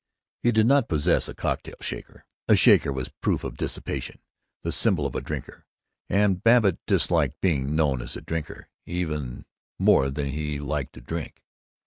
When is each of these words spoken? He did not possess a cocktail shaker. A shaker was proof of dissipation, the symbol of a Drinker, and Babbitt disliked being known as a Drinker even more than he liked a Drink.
He 0.41 0.51
did 0.51 0.65
not 0.65 0.89
possess 0.89 1.27
a 1.27 1.35
cocktail 1.35 1.75
shaker. 1.79 2.25
A 2.47 2.55
shaker 2.55 2.91
was 2.91 3.09
proof 3.21 3.43
of 3.43 3.55
dissipation, 3.57 4.17
the 4.63 4.71
symbol 4.71 5.05
of 5.05 5.13
a 5.13 5.21
Drinker, 5.21 5.67
and 6.09 6.41
Babbitt 6.43 6.79
disliked 6.87 7.39
being 7.39 7.75
known 7.75 8.01
as 8.01 8.15
a 8.17 8.21
Drinker 8.21 8.67
even 8.87 9.45
more 9.77 10.09
than 10.09 10.31
he 10.31 10.57
liked 10.57 10.97
a 10.97 11.01
Drink. 11.01 11.43